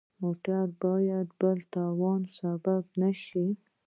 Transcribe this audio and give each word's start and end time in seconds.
موټر 0.21 0.63
مو 0.69 0.77
باید 0.83 1.27
د 1.31 1.35
بل 1.39 1.57
تاوان 1.73 2.21
سبب 2.37 2.83
نه 3.01 3.11
شي. 3.23 3.47